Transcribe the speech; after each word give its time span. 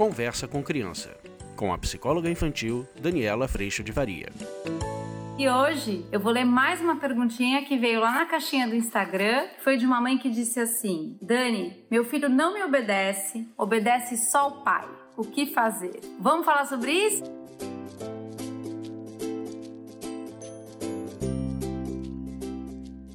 Conversa 0.00 0.48
com 0.48 0.62
Criança, 0.62 1.14
com 1.54 1.74
a 1.74 1.76
psicóloga 1.76 2.30
infantil 2.30 2.88
Daniela 2.98 3.46
Freixo 3.46 3.84
de 3.84 3.92
Varia. 3.92 4.30
E 5.38 5.46
hoje 5.46 6.06
eu 6.10 6.18
vou 6.18 6.32
ler 6.32 6.46
mais 6.46 6.80
uma 6.80 6.96
perguntinha 6.96 7.66
que 7.66 7.76
veio 7.76 8.00
lá 8.00 8.10
na 8.10 8.24
caixinha 8.24 8.66
do 8.66 8.74
Instagram. 8.74 9.46
Foi 9.62 9.76
de 9.76 9.84
uma 9.84 10.00
mãe 10.00 10.16
que 10.16 10.30
disse 10.30 10.58
assim: 10.58 11.18
Dani, 11.20 11.84
meu 11.90 12.02
filho 12.02 12.30
não 12.30 12.54
me 12.54 12.62
obedece, 12.62 13.46
obedece 13.58 14.16
só 14.16 14.48
o 14.48 14.64
pai. 14.64 14.88
O 15.18 15.22
que 15.22 15.52
fazer? 15.52 16.00
Vamos 16.18 16.46
falar 16.46 16.64
sobre 16.64 16.92
isso? 16.92 17.22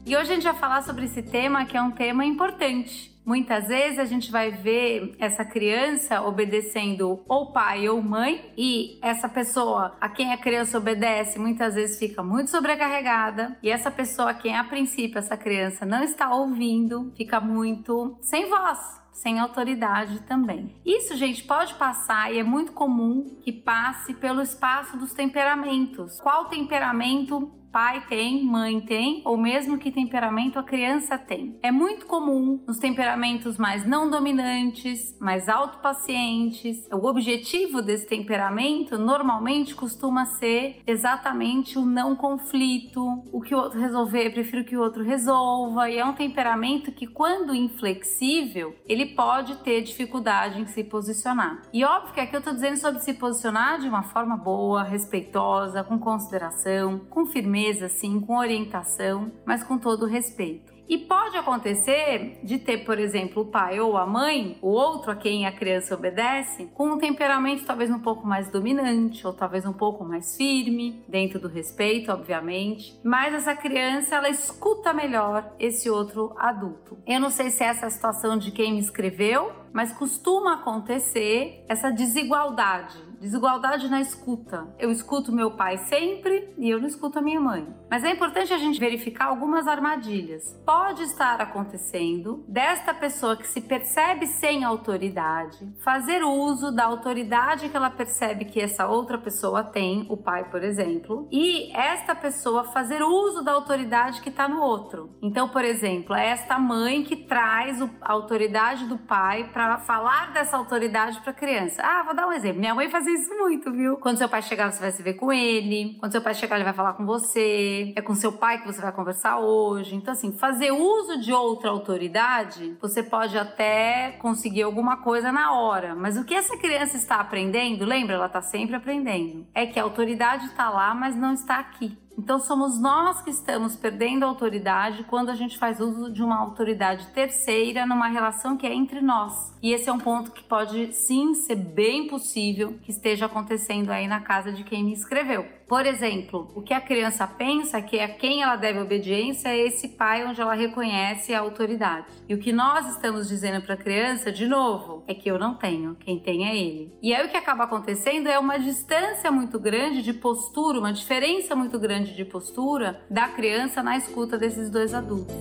E 0.06 0.16
hoje 0.16 0.32
a 0.32 0.36
gente 0.36 0.44
vai 0.44 0.54
falar 0.54 0.84
sobre 0.84 1.06
esse 1.06 1.24
tema 1.24 1.66
que 1.66 1.76
é 1.76 1.82
um 1.82 1.90
tema 1.90 2.24
importante. 2.24 3.15
Muitas 3.26 3.68
vezes 3.68 3.98
a 3.98 4.06
gente 4.06 4.32
vai 4.32 4.52
ver 4.52 5.16
essa 5.20 5.44
criança 5.44 6.22
obedecendo 6.22 7.24
ou 7.28 7.52
pai 7.52 7.90
ou 7.90 8.02
mãe, 8.02 8.54
e 8.58 9.00
essa 9.02 9.28
pessoa 9.28 9.98
a 10.00 10.08
quem 10.08 10.32
a 10.32 10.38
criança 10.38 10.78
obedece 10.78 11.40
muitas 11.40 11.76
vezes 11.76 11.98
fica 11.98 12.22
muito 12.22 12.52
sobrecarregada, 12.52 13.58
e 13.64 13.70
essa 13.70 13.90
pessoa 13.90 14.32
a 14.32 14.34
quem 14.34 14.56
a 14.56 14.64
princípio 14.64 15.18
essa 15.18 15.36
criança 15.36 15.86
não 15.86 16.04
está 16.04 16.34
ouvindo 16.34 17.12
fica 17.18 17.40
muito 17.40 18.18
sem 18.22 18.50
voz 18.50 19.06
sem 19.16 19.40
autoridade 19.40 20.20
também. 20.24 20.76
Isso, 20.86 21.16
gente, 21.16 21.42
pode 21.46 21.74
passar 21.76 22.34
e 22.34 22.38
é 22.38 22.44
muito 22.44 22.74
comum 22.74 23.38
que 23.42 23.52
passe 23.52 24.14
pelo 24.14 24.42
espaço 24.42 24.98
dos 24.98 25.14
temperamentos. 25.14 26.20
Qual 26.20 26.46
temperamento 26.46 27.50
pai 27.76 28.06
tem, 28.08 28.42
mãe 28.46 28.80
tem, 28.80 29.22
ou 29.26 29.36
mesmo 29.36 29.78
que 29.78 29.92
temperamento 29.92 30.58
a 30.58 30.64
criança 30.64 31.18
tem. 31.18 31.60
É 31.62 31.74
muito 31.74 32.06
comum 32.06 32.64
nos 32.66 32.78
temperamentos 32.78 33.58
mais 33.58 33.86
não 33.86 34.10
dominantes, 34.10 35.14
mais 35.20 35.50
autopacientes. 35.50 36.88
O 36.90 37.06
objetivo 37.06 37.82
desse 37.82 38.08
temperamento 38.08 38.98
normalmente 38.98 39.76
costuma 39.76 40.26
ser 40.26 40.82
exatamente 40.88 41.78
o 41.78 41.86
não 41.86 42.16
conflito, 42.16 43.26
o 43.30 43.42
que 43.42 43.54
o 43.54 43.58
outro 43.58 43.78
resolver, 43.78 44.30
prefiro 44.30 44.64
que 44.64 44.78
o 44.78 44.82
outro 44.82 45.04
resolva, 45.04 45.90
e 45.90 45.98
é 45.98 46.06
um 46.06 46.14
temperamento 46.14 46.94
que 46.94 47.06
quando 47.06 47.54
inflexível, 47.54 48.74
ele 48.88 49.08
pode 49.08 49.54
ter 49.66 49.82
dificuldade 49.82 50.62
em 50.62 50.66
se 50.66 50.82
posicionar. 50.82 51.62
E 51.74 51.84
óbvio 51.84 52.14
que 52.14 52.22
aqui 52.22 52.38
eu 52.38 52.42
tô 52.42 52.54
dizendo 52.54 52.78
sobre 52.78 53.02
se 53.02 53.16
posicionar 53.16 53.82
de 53.82 53.90
uma 53.90 54.04
forma 54.04 54.38
boa, 54.38 54.82
respeitosa, 54.82 55.84
com 55.84 56.00
consideração, 56.00 57.00
com 57.10 57.26
firmeza 57.26 57.65
assim, 57.82 58.20
com 58.20 58.38
orientação, 58.38 59.32
mas 59.46 59.64
com 59.64 59.78
todo 59.78 60.06
respeito. 60.06 60.76
E 60.88 61.00
pode 61.00 61.36
acontecer 61.36 62.40
de 62.44 62.60
ter, 62.60 62.86
por 62.86 63.00
exemplo, 63.00 63.42
o 63.42 63.46
pai 63.48 63.80
ou 63.80 63.98
a 63.98 64.06
mãe, 64.06 64.58
o 64.62 64.70
outro 64.70 65.12
a 65.12 65.16
quem 65.16 65.48
a 65.48 65.52
criança 65.52 65.96
obedece, 65.96 66.70
com 66.76 66.90
um 66.90 66.98
temperamento 67.00 67.66
talvez 67.66 67.90
um 67.90 68.00
pouco 68.00 68.26
mais 68.28 68.52
dominante 68.52 69.26
ou 69.26 69.34
talvez 69.34 69.66
um 69.66 69.74
pouco 69.74 70.06
mais 70.06 70.38
firme, 70.38 71.04
dentro 71.08 71.40
do 71.40 71.48
respeito, 71.48 72.12
obviamente. 72.12 73.00
Mas 73.04 73.34
essa 73.34 73.56
criança, 73.56 74.16
ela 74.16 74.30
escuta 74.30 74.94
melhor 74.94 75.52
esse 75.60 75.90
outro 75.90 76.36
adulto. 76.38 76.98
Eu 77.08 77.20
não 77.20 77.32
sei 77.32 77.50
se 77.50 77.64
é 77.64 77.68
essa 77.68 77.88
a 77.88 77.90
situação 77.90 78.38
de 78.38 78.52
quem 78.52 78.74
me 78.74 78.80
escreveu, 78.80 79.52
mas 79.76 79.92
costuma 79.92 80.54
acontecer 80.54 81.66
essa 81.68 81.92
desigualdade 81.92 82.96
Desigualdade 83.20 83.90
na 83.90 84.02
escuta. 84.02 84.68
Eu 84.78 84.92
escuto 84.92 85.32
meu 85.32 85.52
pai 85.52 85.78
sempre 85.78 86.54
e 86.58 86.70
eu 86.70 86.80
não 86.80 86.88
escuto 86.88 87.18
a 87.18 87.22
minha 87.22 87.40
mãe. 87.40 87.68
Mas 87.90 88.04
é 88.04 88.12
importante 88.12 88.54
a 88.54 88.58
gente 88.60 88.80
verificar 88.80 89.26
algumas 89.26 89.68
armadilhas. 89.68 90.54
Pode 90.66 91.02
estar 91.04 91.42
acontecendo 91.42 92.46
desta 92.48 92.94
pessoa 92.94 93.36
que 93.36 93.48
se 93.48 93.62
percebe 93.62 94.28
sem 94.28 94.64
autoridade, 94.64 95.74
fazer 95.84 96.24
uso 96.24 96.72
da 96.72 96.86
autoridade 96.86 97.70
que 97.70 97.76
ela 97.76 97.90
percebe 97.90 98.46
que 98.46 98.62
essa 98.62 98.88
outra 98.88 99.18
pessoa 99.18 99.64
tem, 99.64 100.06
o 100.10 100.18
pai, 100.18 100.50
por 100.50 100.64
exemplo, 100.64 101.28
e 101.32 101.72
esta 101.76 102.14
pessoa 102.14 102.66
fazer 102.66 103.02
uso 103.02 103.44
da 103.44 103.54
autoridade 103.54 104.22
que 104.22 104.30
está 104.30 104.48
no 104.48 104.62
outro. 104.62 105.10
Então, 105.22 105.50
por 105.50 105.64
exemplo, 105.64 106.16
é 106.16 106.28
esta 106.28 106.60
mãe 106.60 107.04
que 107.04 107.16
traz 107.16 107.82
a 107.82 108.12
autoridade 108.12 108.86
do 108.86 108.98
pai 108.98 109.50
para 109.52 109.65
falar 109.80 110.32
dessa 110.32 110.58
autoridade 110.58 111.20
para 111.22 111.34
criança. 111.34 111.82
Ah, 111.84 112.04
vou 112.04 112.16
dar 112.16 112.28
um 112.28 112.32
exemplo. 112.32 112.60
Minha 112.60 112.74
mãe 112.74 112.90
fazia 112.90 113.14
isso 113.14 113.30
muito, 113.38 113.72
viu? 113.72 113.98
Quando 113.98 114.18
seu 114.18 114.30
pai 114.30 114.42
chegar, 114.42 114.72
você 114.72 114.80
vai 114.80 114.92
se 114.92 115.04
ver 115.04 115.16
com 115.16 115.32
ele. 115.32 115.98
Quando 116.00 116.12
seu 116.12 116.22
pai 116.22 116.34
chegar, 116.34 116.56
ele 116.56 116.64
vai 116.64 116.74
falar 116.74 116.94
com 116.94 117.06
você. 117.06 117.94
É 117.96 118.02
com 118.02 118.16
seu 118.16 118.32
pai 118.32 118.62
que 118.62 118.68
você 118.68 118.82
vai 118.82 118.92
conversar 118.92 119.40
hoje. 119.40 119.96
Então, 119.96 120.14
assim, 120.14 120.32
fazer 120.38 120.72
uso 120.72 121.20
de 121.20 121.34
outra 121.34 121.70
autoridade, 121.70 122.78
você 122.82 123.04
pode 123.04 123.38
até 123.38 124.12
conseguir 124.20 124.64
alguma 124.64 124.98
coisa 124.98 125.32
na 125.32 125.54
hora. 125.54 125.96
Mas 125.96 126.18
o 126.18 126.24
que 126.24 126.34
essa 126.34 126.58
criança 126.58 126.98
está 126.98 127.18
aprendendo, 127.18 127.86
lembra? 127.86 128.16
Ela 128.16 128.28
está 128.28 128.42
sempre 128.42 128.76
aprendendo. 128.76 129.46
É 129.54 129.66
que 129.66 129.80
a 129.80 129.84
autoridade 129.84 130.46
está 130.46 130.70
lá, 130.70 130.94
mas 130.94 131.16
não 131.16 131.34
está 131.34 131.60
aqui. 131.60 131.98
Então 132.18 132.40
somos 132.40 132.80
nós 132.80 133.22
que 133.22 133.30
estamos 133.30 133.76
perdendo 133.76 134.24
a 134.24 134.28
autoridade 134.28 135.04
quando 135.04 135.30
a 135.30 135.36
gente 135.36 135.58
faz 135.58 135.80
uso 135.80 136.12
de 136.12 136.24
uma 136.24 136.38
autoridade 136.38 137.08
terceira 137.08 137.86
numa 137.86 138.08
relação 138.08 138.56
que 138.56 138.66
é 138.66 138.74
entre 138.74 139.02
nós. 139.02 139.54
E 139.62 139.74
esse 139.74 139.90
é 139.90 139.94
um 139.94 140.00
ponto 140.00 140.32
que 140.32 140.44
pode 140.44 140.94
sim 140.94 141.34
ser 141.34 141.56
bem 141.56 142.08
possível 142.08 142.76
que 142.82 142.92
esteja 142.92 143.26
acontecendo 143.26 143.90
aí 143.92 144.08
na 144.08 144.22
casa 144.22 144.52
de 144.52 144.64
quem 144.64 144.84
me 144.84 144.94
escreveu. 144.94 145.46
Por 145.68 145.86
exemplo, 145.86 146.52
o 146.56 146.62
que 146.62 146.74
a 146.74 146.82
criança 146.82 147.26
pensa 147.26 147.82
que 147.82 147.98
é 147.98 148.04
a 148.04 148.10
quem 148.10 148.44
ela 148.44 148.56
deve 148.56 148.80
obediência 148.80 149.50
é 149.50 149.66
esse 149.66 149.90
pai 149.90 150.24
onde 150.24 150.40
ela 150.40 150.54
reconhece 150.54 151.34
a 151.34 151.40
autoridade. 151.40 152.08
E 152.30 152.36
o 152.36 152.38
que 152.38 152.52
nós 152.52 152.88
estamos 152.88 153.28
dizendo 153.28 153.64
para 153.64 153.74
a 153.74 153.78
criança, 153.78 154.32
de 154.32 154.46
novo, 154.46 155.04
é 155.08 155.16
que 155.16 155.30
eu 155.30 155.40
não 155.40 155.56
tenho, 155.56 155.96
quem 155.96 156.20
tem 156.20 156.48
é 156.48 156.56
ele. 156.56 156.94
E 157.02 157.16
aí 157.16 157.26
o 157.26 157.30
que 157.30 157.38
acaba 157.38 157.64
acontecendo 157.64 158.28
é 158.28 158.38
uma 158.38 158.60
distância 158.60 159.32
muito 159.32 159.60
grande 159.60 160.04
de 160.04 160.14
postura, 160.14 160.80
uma 160.80 160.94
diferença 160.94 161.56
muito 161.56 161.80
grande 161.80 162.16
de 162.16 162.24
postura 162.24 163.04
da 163.10 163.28
criança 163.28 163.82
na 163.82 163.98
escuta 163.98 164.38
desses 164.38 164.70
dois 164.70 164.94
adultos. 164.94 165.36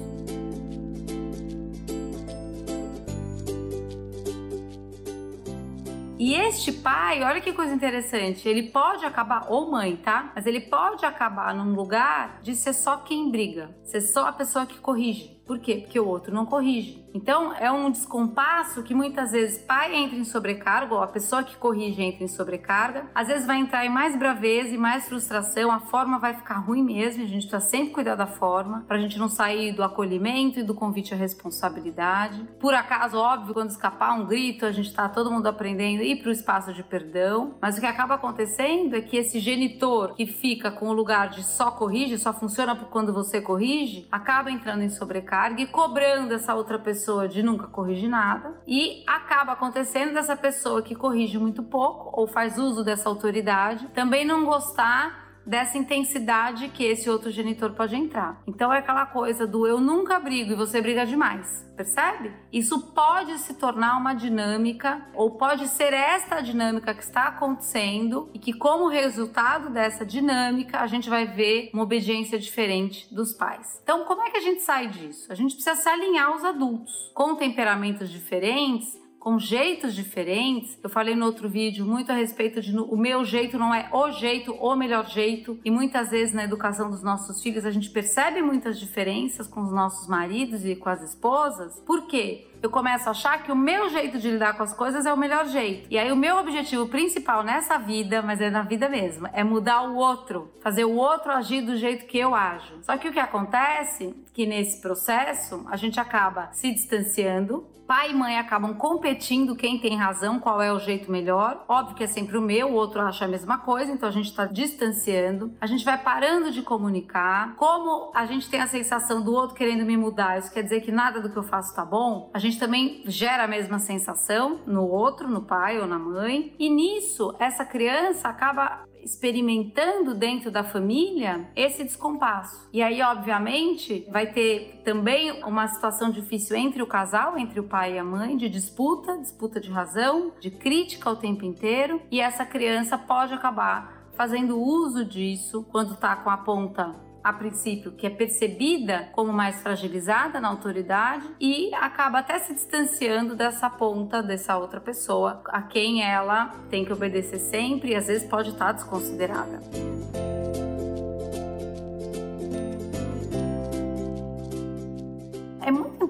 E 6.24 6.32
este 6.32 6.72
pai, 6.72 7.22
olha 7.22 7.38
que 7.38 7.52
coisa 7.52 7.74
interessante, 7.74 8.48
ele 8.48 8.70
pode 8.70 9.04
acabar, 9.04 9.44
ou 9.50 9.70
mãe, 9.70 9.94
tá? 9.94 10.32
Mas 10.34 10.46
ele 10.46 10.58
pode 10.58 11.04
acabar 11.04 11.54
num 11.54 11.74
lugar 11.74 12.40
de 12.40 12.54
ser 12.54 12.72
só 12.72 12.96
quem 12.96 13.30
briga, 13.30 13.76
ser 13.82 14.00
só 14.00 14.28
a 14.28 14.32
pessoa 14.32 14.64
que 14.64 14.78
corrige. 14.78 15.38
Por 15.46 15.58
quê? 15.58 15.76
Porque 15.76 16.00
o 16.00 16.06
outro 16.06 16.32
não 16.32 16.46
corrige. 16.46 17.04
Então 17.14 17.54
é 17.54 17.70
um 17.70 17.90
descompasso 17.90 18.82
que 18.82 18.94
muitas 18.94 19.30
vezes 19.32 19.58
pai 19.58 19.94
entra 19.94 20.16
em 20.16 20.24
sobrecarga, 20.24 20.94
ou 20.94 21.02
a 21.02 21.06
pessoa 21.06 21.44
que 21.44 21.56
corrige 21.56 22.02
entra 22.02 22.24
em 22.24 22.28
sobrecarga. 22.28 23.06
Às 23.14 23.28
vezes 23.28 23.46
vai 23.46 23.58
entrar 23.58 23.84
em 23.84 23.88
mais 23.88 24.16
braveza 24.16 24.70
e 24.70 24.78
mais 24.78 25.06
frustração, 25.06 25.70
a 25.70 25.80
forma 25.80 26.18
vai 26.18 26.34
ficar 26.34 26.56
ruim 26.56 26.82
mesmo, 26.82 27.22
a 27.22 27.26
gente 27.26 27.46
precisa 27.46 27.60
sempre 27.60 27.92
cuidar 27.92 28.14
da 28.14 28.26
forma, 28.26 28.84
pra 28.88 28.98
gente 28.98 29.18
não 29.18 29.28
sair 29.28 29.72
do 29.72 29.82
acolhimento 29.82 30.58
e 30.58 30.62
do 30.62 30.74
convite 30.74 31.14
à 31.14 31.16
responsabilidade. 31.16 32.48
Por 32.58 32.74
acaso, 32.74 33.16
óbvio, 33.18 33.54
quando 33.54 33.70
escapar 33.70 34.14
um 34.14 34.26
grito, 34.26 34.64
a 34.66 34.72
gente 34.72 34.92
tá 34.92 35.08
todo 35.08 35.30
mundo 35.30 35.46
aprendendo 35.46 36.00
a 36.00 36.04
ir 36.04 36.16
pro 36.16 36.32
espaço 36.32 36.72
de 36.72 36.82
perdão, 36.82 37.54
mas 37.60 37.76
o 37.76 37.80
que 37.80 37.86
acaba 37.86 38.14
acontecendo 38.14 38.96
é 38.96 39.00
que 39.00 39.16
esse 39.16 39.38
genitor 39.38 40.14
que 40.14 40.26
fica 40.26 40.70
com 40.70 40.88
o 40.88 40.92
lugar 40.92 41.28
de 41.28 41.44
só 41.44 41.70
corrige, 41.70 42.18
só 42.18 42.32
funciona 42.32 42.74
quando 42.74 43.12
você 43.12 43.40
corrige, 43.40 44.08
acaba 44.10 44.50
entrando 44.50 44.82
em 44.82 44.88
sobrecarga 44.88 45.33
sobrecarga 45.34 45.60
e 45.62 45.66
cobrando 45.66 46.34
essa 46.34 46.54
outra 46.54 46.78
pessoa 46.78 47.26
de 47.26 47.42
nunca 47.42 47.66
corrigir 47.66 48.08
nada. 48.08 48.54
E 48.66 49.02
acaba 49.06 49.52
acontecendo 49.52 50.14
dessa 50.14 50.36
pessoa 50.36 50.82
que 50.82 50.94
corrige 50.94 51.38
muito 51.38 51.62
pouco 51.62 52.10
ou 52.18 52.26
faz 52.26 52.56
uso 52.56 52.84
dessa 52.84 53.08
autoridade 53.08 53.88
também 53.88 54.24
não 54.24 54.44
gostar 54.44 55.23
dessa 55.46 55.78
intensidade 55.78 56.68
que 56.68 56.84
esse 56.84 57.08
outro 57.08 57.30
genitor 57.30 57.72
pode 57.72 57.94
entrar. 57.96 58.42
Então 58.46 58.72
é 58.72 58.78
aquela 58.78 59.06
coisa 59.06 59.46
do 59.46 59.66
eu 59.66 59.80
nunca 59.80 60.18
brigo 60.18 60.52
e 60.52 60.56
você 60.56 60.80
briga 60.80 61.06
demais, 61.06 61.68
percebe? 61.76 62.32
Isso 62.52 62.92
pode 62.92 63.38
se 63.38 63.54
tornar 63.54 63.96
uma 63.96 64.14
dinâmica 64.14 65.06
ou 65.14 65.32
pode 65.32 65.68
ser 65.68 65.92
esta 65.92 66.40
dinâmica 66.40 66.94
que 66.94 67.02
está 67.02 67.28
acontecendo 67.28 68.30
e 68.32 68.38
que 68.38 68.52
como 68.52 68.88
resultado 68.88 69.70
dessa 69.70 70.04
dinâmica 70.04 70.80
a 70.80 70.86
gente 70.86 71.10
vai 71.10 71.26
ver 71.26 71.70
uma 71.72 71.82
obediência 71.82 72.38
diferente 72.38 73.12
dos 73.14 73.32
pais. 73.32 73.80
Então 73.82 74.04
como 74.04 74.22
é 74.22 74.30
que 74.30 74.38
a 74.38 74.42
gente 74.42 74.62
sai 74.62 74.88
disso? 74.88 75.30
A 75.30 75.34
gente 75.34 75.54
precisa 75.54 75.76
se 75.76 75.88
alinhar 75.88 76.28
aos 76.28 76.44
adultos 76.44 77.12
com 77.14 77.34
temperamentos 77.34 78.10
diferentes 78.10 79.03
com 79.24 79.38
jeitos 79.38 79.94
diferentes. 79.94 80.78
Eu 80.82 80.90
falei 80.90 81.16
no 81.16 81.24
outro 81.24 81.48
vídeo 81.48 81.86
muito 81.86 82.12
a 82.12 82.14
respeito 82.14 82.60
de 82.60 82.76
o 82.76 82.94
meu 82.94 83.24
jeito 83.24 83.58
não 83.58 83.74
é 83.74 83.88
o 83.90 84.10
jeito, 84.12 84.52
o 84.52 84.76
melhor 84.76 85.08
jeito. 85.08 85.58
E 85.64 85.70
muitas 85.70 86.10
vezes 86.10 86.34
na 86.34 86.44
educação 86.44 86.90
dos 86.90 87.02
nossos 87.02 87.42
filhos 87.42 87.64
a 87.64 87.70
gente 87.70 87.88
percebe 87.88 88.42
muitas 88.42 88.78
diferenças 88.78 89.46
com 89.46 89.62
os 89.62 89.72
nossos 89.72 90.06
maridos 90.06 90.66
e 90.66 90.76
com 90.76 90.90
as 90.90 91.02
esposas. 91.02 91.80
Por 91.86 92.06
quê? 92.06 92.48
Eu 92.64 92.70
começo 92.70 93.06
a 93.08 93.10
achar 93.10 93.42
que 93.42 93.52
o 93.52 93.56
meu 93.56 93.90
jeito 93.90 94.18
de 94.18 94.30
lidar 94.30 94.56
com 94.56 94.62
as 94.62 94.72
coisas 94.72 95.04
é 95.04 95.12
o 95.12 95.16
melhor 95.18 95.46
jeito. 95.46 95.86
E 95.90 95.98
aí 95.98 96.10
o 96.10 96.16
meu 96.16 96.38
objetivo 96.38 96.88
principal 96.88 97.42
nessa 97.42 97.76
vida, 97.76 98.22
mas 98.22 98.40
é 98.40 98.48
na 98.48 98.62
vida 98.62 98.88
mesmo, 98.88 99.28
é 99.34 99.44
mudar 99.44 99.82
o 99.82 99.96
outro, 99.96 100.50
fazer 100.62 100.86
o 100.86 100.94
outro 100.94 101.30
agir 101.30 101.60
do 101.60 101.76
jeito 101.76 102.06
que 102.06 102.18
eu 102.18 102.34
ajo. 102.34 102.78
Só 102.80 102.96
que 102.96 103.06
o 103.06 103.12
que 103.12 103.20
acontece 103.20 104.14
que 104.32 104.46
nesse 104.46 104.80
processo 104.80 105.66
a 105.70 105.76
gente 105.76 106.00
acaba 106.00 106.48
se 106.52 106.72
distanciando, 106.72 107.68
pai 107.86 108.10
e 108.10 108.14
mãe 108.14 108.38
acabam 108.38 108.74
competindo 108.74 109.54
quem 109.54 109.78
tem 109.78 109.96
razão, 109.96 110.38
qual 110.38 110.60
é 110.60 110.72
o 110.72 110.78
jeito 110.78 111.10
melhor. 111.10 111.64
Óbvio 111.68 111.96
que 111.96 112.04
é 112.04 112.06
sempre 112.06 112.36
o 112.36 112.42
meu, 112.42 112.68
o 112.68 112.72
outro 112.72 113.00
acha 113.00 113.24
a 113.24 113.28
mesma 113.28 113.58
coisa, 113.58 113.92
então 113.92 114.08
a 114.08 114.12
gente 114.12 114.30
está 114.30 114.46
distanciando. 114.46 115.52
A 115.60 115.66
gente 115.66 115.84
vai 115.84 115.98
parando 115.98 116.50
de 116.50 116.62
comunicar. 116.62 117.54
Como 117.56 118.10
a 118.14 118.26
gente 118.26 118.48
tem 118.48 118.60
a 118.60 118.66
sensação 118.66 119.22
do 119.22 119.32
outro 119.32 119.54
querendo 119.54 119.84
me 119.84 119.96
mudar, 119.96 120.38
isso 120.38 120.52
quer 120.52 120.62
dizer 120.62 120.80
que 120.80 120.90
nada 120.90 121.20
do 121.20 121.30
que 121.30 121.36
eu 121.36 121.42
faço 121.42 121.74
tá 121.74 121.84
bom. 121.84 122.30
A 122.32 122.38
gente 122.38 122.53
também 122.58 123.02
gera 123.06 123.44
a 123.44 123.48
mesma 123.48 123.78
sensação 123.78 124.60
no 124.66 124.88
outro, 124.88 125.28
no 125.28 125.42
pai 125.42 125.80
ou 125.80 125.86
na 125.86 125.98
mãe. 125.98 126.54
E 126.58 126.68
nisso, 126.68 127.34
essa 127.38 127.64
criança 127.64 128.28
acaba 128.28 128.84
experimentando 129.04 130.14
dentro 130.14 130.50
da 130.50 130.64
família 130.64 131.48
esse 131.54 131.84
descompasso. 131.84 132.68
E 132.72 132.82
aí, 132.82 133.02
obviamente, 133.02 134.06
vai 134.10 134.32
ter 134.32 134.80
também 134.82 135.44
uma 135.44 135.68
situação 135.68 136.10
difícil 136.10 136.56
entre 136.56 136.82
o 136.82 136.86
casal, 136.86 137.38
entre 137.38 137.60
o 137.60 137.64
pai 137.64 137.94
e 137.94 137.98
a 137.98 138.04
mãe, 138.04 138.36
de 138.36 138.48
disputa, 138.48 139.18
disputa 139.18 139.60
de 139.60 139.70
razão, 139.70 140.32
de 140.40 140.50
crítica 140.50 141.10
o 141.10 141.16
tempo 141.16 141.44
inteiro, 141.44 142.00
e 142.10 142.20
essa 142.20 142.46
criança 142.46 142.96
pode 142.96 143.34
acabar 143.34 144.04
fazendo 144.14 144.58
uso 144.58 145.04
disso 145.04 145.66
quando 145.70 145.96
tá 145.96 146.16
com 146.16 146.30
a 146.30 146.36
ponta 146.36 146.94
a 147.24 147.32
princípio, 147.32 147.92
que 147.92 148.06
é 148.06 148.10
percebida 148.10 149.08
como 149.12 149.32
mais 149.32 149.62
fragilizada 149.62 150.38
na 150.38 150.48
autoridade 150.48 151.26
e 151.40 151.74
acaba 151.74 152.18
até 152.18 152.38
se 152.38 152.52
distanciando 152.52 153.34
dessa 153.34 153.70
ponta 153.70 154.22
dessa 154.22 154.58
outra 154.58 154.78
pessoa 154.78 155.42
a 155.46 155.62
quem 155.62 156.02
ela 156.02 156.50
tem 156.68 156.84
que 156.84 156.92
obedecer 156.92 157.38
sempre 157.38 157.92
e 157.92 157.96
às 157.96 158.06
vezes 158.06 158.28
pode 158.28 158.50
estar 158.50 158.72
desconsiderada. 158.72 159.60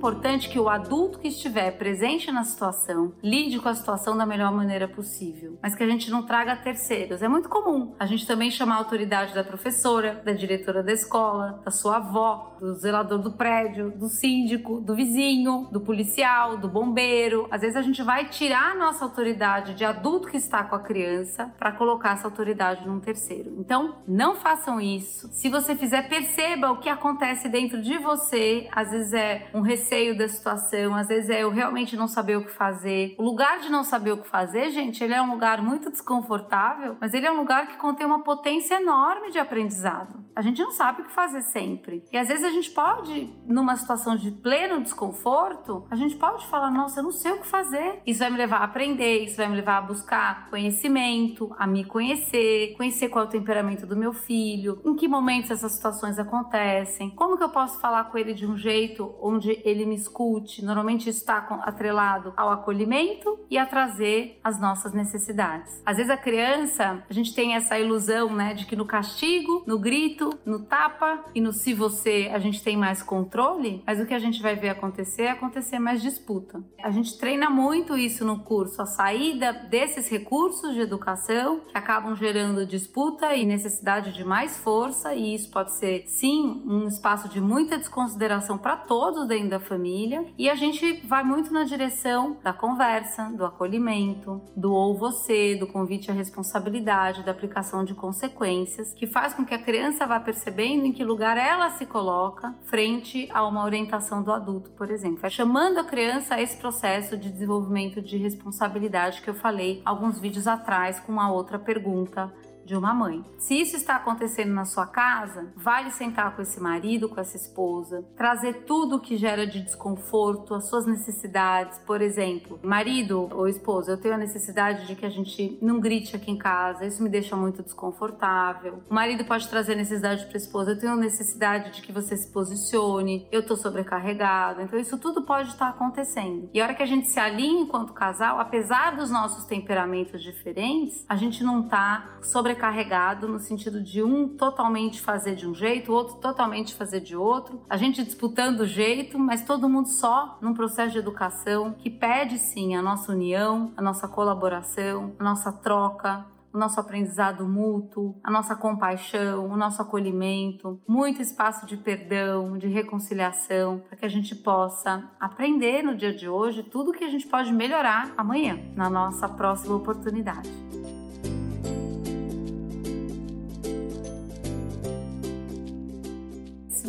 Importante 0.04 0.50
que 0.50 0.60
o 0.60 0.68
adulto 0.68 1.18
que 1.18 1.28
estiver 1.28 1.70
presente 1.78 2.30
na 2.30 2.44
situação 2.44 3.14
lide 3.22 3.58
com 3.58 3.70
a 3.70 3.74
situação 3.74 4.14
da 4.14 4.26
melhor 4.26 4.52
maneira 4.52 4.86
possível, 4.86 5.58
mas 5.62 5.74
que 5.74 5.82
a 5.82 5.88
gente 5.88 6.10
não 6.10 6.26
traga 6.26 6.54
terceiros. 6.54 7.22
É 7.22 7.28
muito 7.28 7.48
comum 7.48 7.94
a 7.98 8.04
gente 8.04 8.26
também 8.26 8.50
chamar 8.50 8.74
a 8.74 8.78
autoridade 8.78 9.34
da 9.34 9.42
professora, 9.42 10.20
da 10.22 10.32
diretora 10.32 10.82
da 10.82 10.92
escola, 10.92 11.62
da 11.64 11.70
sua 11.70 11.96
avó, 11.96 12.54
do 12.60 12.74
zelador 12.74 13.18
do 13.18 13.32
prédio, 13.32 13.92
do 13.96 14.10
síndico, 14.10 14.78
do 14.78 14.94
vizinho, 14.94 15.68
do 15.72 15.80
policial, 15.80 16.58
do 16.58 16.68
bombeiro. 16.68 17.48
Às 17.50 17.62
vezes 17.62 17.76
a 17.76 17.82
gente 17.82 18.02
vai 18.02 18.28
tirar 18.28 18.72
a 18.72 18.74
nossa 18.74 19.06
autoridade 19.06 19.72
de 19.72 19.86
adulto 19.86 20.28
que 20.28 20.36
está 20.36 20.64
com 20.64 20.76
a 20.76 20.80
criança 20.80 21.50
para 21.58 21.72
colocar 21.72 22.12
essa 22.12 22.26
autoridade 22.26 22.86
num 22.86 23.00
terceiro. 23.00 23.54
Então, 23.58 23.96
não 24.06 24.34
façam 24.36 24.78
isso. 24.78 25.30
Se 25.32 25.48
você 25.48 25.74
fizer, 25.74 26.10
perceba 26.10 26.70
o 26.70 26.78
que 26.78 26.90
acontece 26.90 27.48
dentro 27.48 27.80
de 27.80 27.96
você. 27.96 28.68
Às 28.70 28.90
vezes 28.90 29.14
é 29.14 29.46
um 29.54 29.62
receio 29.62 29.93
da 30.16 30.28
situação, 30.28 30.94
às 30.94 31.08
vezes 31.08 31.30
é 31.30 31.42
eu 31.42 31.50
realmente 31.50 31.96
não 31.96 32.08
saber 32.08 32.36
o 32.36 32.44
que 32.44 32.52
fazer. 32.52 33.14
O 33.18 33.22
lugar 33.22 33.60
de 33.60 33.70
não 33.70 33.84
saber 33.84 34.12
o 34.12 34.18
que 34.18 34.28
fazer, 34.28 34.70
gente, 34.70 35.02
ele 35.02 35.14
é 35.14 35.22
um 35.22 35.30
lugar 35.30 35.62
muito 35.62 35.90
desconfortável, 35.90 36.96
mas 37.00 37.14
ele 37.14 37.26
é 37.26 37.32
um 37.32 37.36
lugar 37.36 37.68
que 37.68 37.76
contém 37.76 38.06
uma 38.06 38.22
potência 38.22 38.74
enorme 38.74 39.30
de 39.30 39.38
aprendizado. 39.38 40.24
A 40.34 40.42
gente 40.42 40.60
não 40.60 40.70
sabe 40.70 41.02
o 41.02 41.04
que 41.04 41.12
fazer 41.12 41.42
sempre. 41.42 42.04
E 42.12 42.16
às 42.16 42.28
vezes 42.28 42.44
a 42.44 42.50
gente 42.50 42.70
pode, 42.70 43.32
numa 43.46 43.76
situação 43.76 44.16
de 44.16 44.30
pleno 44.30 44.82
desconforto, 44.82 45.86
a 45.90 45.96
gente 45.96 46.16
pode 46.16 46.46
falar: 46.48 46.70
nossa, 46.70 47.00
eu 47.00 47.04
não 47.04 47.12
sei 47.12 47.32
o 47.32 47.40
que 47.40 47.46
fazer. 47.46 48.00
Isso 48.04 48.18
vai 48.18 48.30
me 48.30 48.36
levar 48.36 48.58
a 48.58 48.64
aprender, 48.64 49.24
isso 49.24 49.36
vai 49.36 49.48
me 49.48 49.54
levar 49.54 49.78
a 49.78 49.82
buscar 49.82 50.50
conhecimento, 50.50 51.54
a 51.56 51.66
me 51.66 51.84
conhecer, 51.84 52.74
conhecer 52.76 53.08
qual 53.08 53.24
é 53.24 53.28
o 53.28 53.30
temperamento 53.30 53.86
do 53.86 53.96
meu 53.96 54.12
filho, 54.12 54.80
em 54.84 54.96
que 54.96 55.06
momentos 55.06 55.50
essas 55.50 55.72
situações 55.72 56.18
acontecem, 56.18 57.10
como 57.10 57.36
que 57.36 57.44
eu 57.44 57.48
posso 57.48 57.80
falar 57.80 58.04
com 58.04 58.18
ele 58.18 58.34
de 58.34 58.46
um 58.46 58.56
jeito 58.56 59.14
onde 59.20 59.60
ele 59.64 59.73
me 59.86 59.94
escute. 59.94 60.64
Normalmente 60.64 61.08
está 61.08 61.38
atrelado 61.62 62.32
ao 62.36 62.50
acolhimento 62.50 63.38
e 63.50 63.56
a 63.56 63.64
trazer 63.64 64.38
as 64.44 64.60
nossas 64.60 64.92
necessidades. 64.92 65.82
Às 65.86 65.96
vezes 65.96 66.10
a 66.10 66.16
criança, 66.16 67.02
a 67.08 67.12
gente 67.12 67.34
tem 67.34 67.54
essa 67.54 67.78
ilusão, 67.78 68.34
né, 68.34 68.54
de 68.54 68.66
que 68.66 68.76
no 68.76 68.84
castigo, 68.84 69.64
no 69.66 69.78
grito, 69.78 70.30
no 70.44 70.60
tapa 70.60 71.24
e 71.34 71.40
no 71.40 71.52
se 71.52 71.72
você 71.72 72.30
a 72.32 72.38
gente 72.38 72.62
tem 72.62 72.76
mais 72.76 73.02
controle, 73.02 73.82
mas 73.86 74.00
o 74.00 74.06
que 74.06 74.14
a 74.14 74.18
gente 74.18 74.42
vai 74.42 74.54
ver 74.54 74.68
acontecer 74.68 75.22
é 75.22 75.30
acontecer 75.30 75.78
mais 75.78 76.02
disputa. 76.02 76.62
A 76.82 76.90
gente 76.90 77.16
treina 77.18 77.48
muito 77.48 77.96
isso 77.96 78.24
no 78.24 78.40
curso, 78.40 78.82
a 78.82 78.86
saída 78.86 79.52
desses 79.70 80.08
recursos 80.08 80.74
de 80.74 80.80
educação 80.80 81.60
que 81.60 81.76
acabam 81.76 82.14
gerando 82.14 82.66
disputa 82.66 83.34
e 83.34 83.46
necessidade 83.46 84.12
de 84.12 84.24
mais 84.24 84.58
força, 84.58 85.14
e 85.14 85.34
isso 85.34 85.50
pode 85.50 85.72
ser 85.72 86.04
sim 86.06 86.62
um 86.66 86.86
espaço 86.86 87.28
de 87.28 87.40
muita 87.40 87.78
desconsideração 87.78 88.58
para 88.58 88.76
todos 88.76 89.26
dentro 89.26 89.50
da 89.50 89.60
família 89.64 90.24
e 90.38 90.48
a 90.48 90.54
gente 90.54 91.04
vai 91.06 91.24
muito 91.24 91.52
na 91.52 91.64
direção 91.64 92.36
da 92.42 92.52
conversa, 92.52 93.24
do 93.36 93.44
acolhimento, 93.44 94.40
do 94.56 94.72
ou 94.72 94.96
você, 94.96 95.56
do 95.56 95.66
convite 95.66 96.10
à 96.10 96.14
responsabilidade, 96.14 97.24
da 97.24 97.32
aplicação 97.32 97.84
de 97.84 97.94
consequências, 97.94 98.94
que 98.94 99.06
faz 99.06 99.34
com 99.34 99.44
que 99.44 99.54
a 99.54 99.58
criança 99.58 100.06
vá 100.06 100.20
percebendo 100.20 100.86
em 100.86 100.92
que 100.92 101.02
lugar 101.02 101.36
ela 101.36 101.70
se 101.70 101.86
coloca 101.86 102.54
frente 102.64 103.28
a 103.32 103.46
uma 103.46 103.64
orientação 103.64 104.22
do 104.22 104.30
adulto, 104.30 104.70
por 104.70 104.90
exemplo. 104.90 105.18
Vai 105.20 105.30
chamando 105.30 105.78
a 105.78 105.84
criança 105.84 106.34
a 106.34 106.42
esse 106.42 106.56
processo 106.56 107.16
de 107.16 107.32
desenvolvimento 107.32 108.00
de 108.00 108.16
responsabilidade 108.16 109.22
que 109.22 109.30
eu 109.30 109.34
falei 109.34 109.80
alguns 109.84 110.20
vídeos 110.20 110.46
atrás 110.46 111.00
com 111.00 111.12
uma 111.12 111.32
outra 111.32 111.58
pergunta 111.58 112.32
de 112.64 112.74
uma 112.76 112.94
mãe. 112.94 113.22
Se 113.38 113.60
isso 113.60 113.76
está 113.76 113.96
acontecendo 113.96 114.52
na 114.52 114.64
sua 114.64 114.86
casa, 114.86 115.52
vale 115.56 115.90
sentar 115.90 116.34
com 116.34 116.42
esse 116.42 116.60
marido, 116.60 117.08
com 117.08 117.20
essa 117.20 117.36
esposa, 117.36 118.04
trazer 118.16 118.64
tudo 118.64 119.00
que 119.00 119.16
gera 119.16 119.46
de 119.46 119.62
desconforto, 119.62 120.54
as 120.54 120.68
suas 120.68 120.86
necessidades. 120.86 121.78
Por 121.80 122.00
exemplo, 122.00 122.58
marido 122.62 123.28
ou 123.32 123.46
esposa, 123.46 123.92
eu 123.92 123.96
tenho 123.96 124.14
a 124.14 124.18
necessidade 124.18 124.86
de 124.86 124.96
que 124.96 125.04
a 125.04 125.10
gente 125.10 125.58
não 125.60 125.80
grite 125.80 126.16
aqui 126.16 126.30
em 126.30 126.38
casa, 126.38 126.86
isso 126.86 127.02
me 127.02 127.08
deixa 127.08 127.36
muito 127.36 127.62
desconfortável. 127.62 128.82
O 128.88 128.94
marido 128.94 129.24
pode 129.24 129.48
trazer 129.48 129.74
necessidade 129.74 130.24
para 130.26 130.36
a 130.36 130.38
esposa, 130.38 130.72
eu 130.72 130.78
tenho 130.78 130.96
necessidade 130.96 131.70
de 131.70 131.82
que 131.82 131.92
você 131.92 132.16
se 132.16 132.32
posicione, 132.32 133.26
eu 133.30 133.44
tô 133.44 133.56
sobrecarregado. 133.56 134.62
Então 134.62 134.78
isso 134.78 134.98
tudo 134.98 135.22
pode 135.22 135.50
estar 135.50 135.68
acontecendo. 135.68 136.48
E 136.52 136.60
a 136.60 136.64
hora 136.64 136.74
que 136.74 136.82
a 136.82 136.86
gente 136.86 137.08
se 137.08 137.20
alinha 137.20 137.62
enquanto 137.62 137.92
casal, 137.92 138.40
apesar 138.40 138.96
dos 138.96 139.10
nossos 139.10 139.44
temperamentos 139.44 140.22
diferentes, 140.22 141.04
a 141.08 141.16
gente 141.16 141.44
não 141.44 141.68
tá 141.68 142.18
sobre 142.22 142.53
sobrecarregado 142.54 143.28
no 143.28 143.38
sentido 143.38 143.82
de 143.82 144.02
um 144.02 144.28
totalmente 144.28 145.00
fazer 145.00 145.34
de 145.34 145.46
um 145.46 145.54
jeito, 145.54 145.92
outro 145.92 146.16
totalmente 146.16 146.74
fazer 146.74 147.00
de 147.00 147.16
outro, 147.16 147.60
a 147.68 147.76
gente 147.76 148.02
disputando 148.02 148.60
o 148.60 148.66
jeito, 148.66 149.18
mas 149.18 149.44
todo 149.44 149.68
mundo 149.68 149.88
só 149.88 150.38
num 150.40 150.54
processo 150.54 150.92
de 150.92 150.98
educação 150.98 151.74
que 151.74 151.90
pede 151.90 152.38
sim 152.38 152.74
a 152.74 152.82
nossa 152.82 153.12
união, 153.12 153.72
a 153.76 153.82
nossa 153.82 154.08
colaboração, 154.08 155.12
a 155.18 155.24
nossa 155.24 155.52
troca, 155.52 156.24
o 156.52 156.58
nosso 156.58 156.78
aprendizado 156.78 157.44
mútuo, 157.48 158.14
a 158.22 158.30
nossa 158.30 158.54
compaixão, 158.54 159.46
o 159.50 159.56
nosso 159.56 159.82
acolhimento, 159.82 160.80
muito 160.86 161.20
espaço 161.20 161.66
de 161.66 161.76
perdão, 161.76 162.56
de 162.56 162.68
reconciliação, 162.68 163.82
para 163.88 163.96
que 163.98 164.04
a 164.04 164.08
gente 164.08 164.36
possa 164.36 165.10
aprender 165.18 165.82
no 165.82 165.96
dia 165.96 166.14
de 166.14 166.28
hoje 166.28 166.62
tudo 166.62 166.92
que 166.92 167.02
a 167.02 167.10
gente 167.10 167.26
pode 167.26 167.52
melhorar 167.52 168.14
amanhã, 168.16 168.56
na 168.76 168.88
nossa 168.88 169.28
próxima 169.28 169.74
oportunidade. 169.74 170.48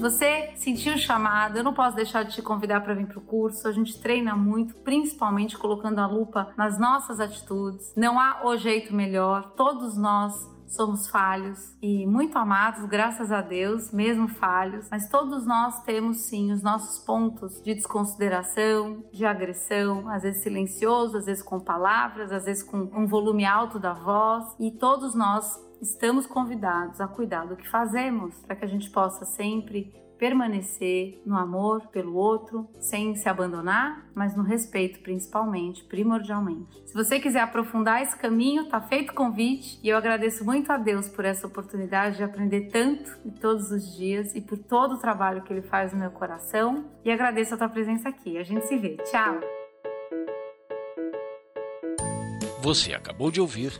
Você 0.05 0.51
sentiu 0.57 0.93
o 0.93 0.97
chamado, 0.99 1.57
eu 1.57 1.63
não 1.63 1.73
posso 1.73 1.95
deixar 1.95 2.21
de 2.21 2.35
te 2.35 2.41
convidar 2.41 2.81
para 2.81 2.93
vir 2.93 3.07
para 3.07 3.17
o 3.17 3.21
curso. 3.21 3.67
A 3.67 3.71
gente 3.71 3.99
treina 3.99 4.35
muito, 4.35 4.75
principalmente 4.75 5.57
colocando 5.57 5.97
a 5.97 6.05
lupa 6.05 6.53
nas 6.55 6.77
nossas 6.77 7.19
atitudes. 7.19 7.91
Não 7.97 8.19
há 8.19 8.45
o 8.45 8.55
jeito 8.55 8.93
melhor. 8.93 9.53
Todos 9.55 9.97
nós 9.97 10.31
somos 10.67 11.07
falhos 11.07 11.75
e 11.81 12.05
muito 12.05 12.37
amados, 12.37 12.85
graças 12.85 13.31
a 13.31 13.41
Deus, 13.41 13.91
mesmo 13.91 14.27
falhos, 14.27 14.87
mas 14.91 15.09
todos 15.09 15.45
nós 15.45 15.81
temos 15.83 16.17
sim 16.27 16.51
os 16.51 16.61
nossos 16.61 17.03
pontos 17.03 17.61
de 17.63 17.73
desconsideração, 17.73 19.03
de 19.11 19.25
agressão, 19.25 20.09
às 20.09 20.23
vezes 20.23 20.43
silencioso, 20.43 21.17
às 21.17 21.25
vezes 21.25 21.41
com 21.41 21.59
palavras, 21.59 22.31
às 22.31 22.45
vezes 22.45 22.63
com 22.63 22.77
um 22.77 23.07
volume 23.07 23.45
alto 23.45 23.79
da 23.79 23.93
voz, 23.93 24.45
e 24.59 24.71
todos 24.71 25.15
nós 25.15 25.64
estamos 25.81 26.25
convidados 26.25 26.99
a 27.01 27.07
cuidar 27.07 27.45
do 27.45 27.55
que 27.55 27.67
fazemos 27.67 28.35
para 28.45 28.55
que 28.55 28.65
a 28.65 28.67
gente 28.67 28.89
possa 28.89 29.25
sempre 29.25 29.93
permanecer 30.17 31.21
no 31.25 31.37
amor 31.37 31.87
pelo 31.87 32.15
outro, 32.15 32.69
sem 32.79 33.15
se 33.15 33.27
abandonar, 33.27 34.09
mas 34.15 34.35
no 34.35 34.43
respeito 34.43 34.99
principalmente, 35.01 35.83
primordialmente. 35.83 36.81
Se 36.87 36.93
você 36.93 37.19
quiser 37.19 37.41
aprofundar 37.41 38.01
esse 38.01 38.17
caminho, 38.17 38.69
tá 38.69 38.81
feito 38.81 39.11
o 39.11 39.13
convite 39.15 39.79
e 39.83 39.89
eu 39.89 39.97
agradeço 39.97 40.45
muito 40.45 40.71
a 40.71 40.77
Deus 40.77 41.07
por 41.07 41.25
essa 41.25 41.47
oportunidade 41.47 42.17
de 42.17 42.23
aprender 42.23 42.69
tanto 42.71 43.11
e 43.25 43.31
todos 43.31 43.71
os 43.71 43.95
dias 43.95 44.33
e 44.35 44.41
por 44.41 44.57
todo 44.57 44.95
o 44.95 44.99
trabalho 44.99 45.43
que 45.43 45.51
ele 45.51 45.61
faz 45.61 45.91
no 45.91 45.99
meu 45.99 46.11
coração 46.11 46.85
e 47.03 47.11
agradeço 47.11 47.53
a 47.53 47.57
tua 47.57 47.69
presença 47.69 48.09
aqui. 48.09 48.37
A 48.37 48.43
gente 48.43 48.65
se 48.67 48.77
vê. 48.77 48.97
Tchau. 48.97 49.39
Você 52.61 52.93
acabou 52.93 53.29
de 53.29 53.39
ouvir 53.39 53.79